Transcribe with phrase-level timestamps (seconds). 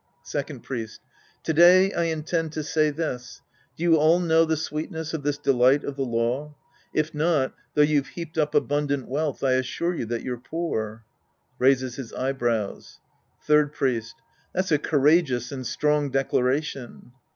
[0.23, 0.99] Second Priest.
[1.43, 3.43] To day I intend to say this:
[3.77, 6.55] Do you all know the sweetness of this delight of the law?
[6.91, 11.05] If not, though you've heaped up abundant wealth, I assure you tliat you're poor.
[11.59, 12.97] (Raises his eyebrows^
[13.43, 14.15] Third Priest.
[14.55, 17.11] That's a courageous and strong declaration.